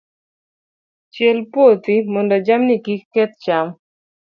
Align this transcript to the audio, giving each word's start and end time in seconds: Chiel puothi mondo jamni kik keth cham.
Chiel 1.13 1.37
puothi 1.53 1.95
mondo 2.13 2.35
jamni 2.47 2.75
kik 2.85 3.01
keth 3.13 3.35
cham. 3.43 3.67